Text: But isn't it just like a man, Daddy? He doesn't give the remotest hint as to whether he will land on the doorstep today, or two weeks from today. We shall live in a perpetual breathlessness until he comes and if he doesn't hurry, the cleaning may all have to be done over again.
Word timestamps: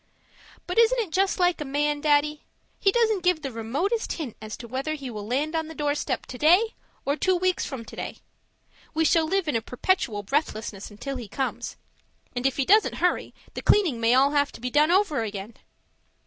But 0.65 0.79
isn't 0.79 0.97
it 0.97 1.11
just 1.11 1.37
like 1.37 1.61
a 1.61 1.63
man, 1.63 2.01
Daddy? 2.01 2.41
He 2.79 2.91
doesn't 2.91 3.21
give 3.21 3.43
the 3.43 3.51
remotest 3.51 4.13
hint 4.13 4.35
as 4.41 4.57
to 4.57 4.67
whether 4.67 4.95
he 4.95 5.11
will 5.11 5.27
land 5.27 5.55
on 5.55 5.67
the 5.67 5.75
doorstep 5.75 6.25
today, 6.25 6.73
or 7.05 7.15
two 7.15 7.35
weeks 7.37 7.67
from 7.67 7.85
today. 7.85 8.17
We 8.95 9.05
shall 9.05 9.25
live 9.27 9.47
in 9.47 9.55
a 9.55 9.61
perpetual 9.61 10.23
breathlessness 10.23 10.89
until 10.89 11.17
he 11.17 11.27
comes 11.27 11.75
and 12.35 12.47
if 12.47 12.57
he 12.57 12.65
doesn't 12.65 12.95
hurry, 12.95 13.35
the 13.53 13.61
cleaning 13.61 13.99
may 13.99 14.15
all 14.15 14.31
have 14.31 14.51
to 14.53 14.59
be 14.59 14.71
done 14.71 14.89
over 14.89 15.21
again. 15.21 15.53